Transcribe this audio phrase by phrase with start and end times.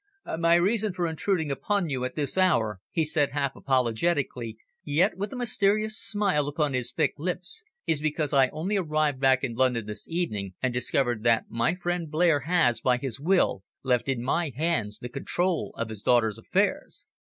[0.39, 5.31] "My reason for intruding upon you at this hour," he said half apologetically, yet with
[5.31, 9.85] a mysterious smile upon his thick lips, "is because I only arrived back in London
[9.85, 14.51] this evening and discovered that my friend Blair has, by his will, left in my
[14.57, 17.05] hands the control of his daughter's affairs."